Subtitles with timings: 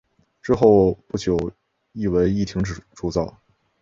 [0.41, 1.51] 之后不久
[1.91, 3.37] 一文亦停止铸造。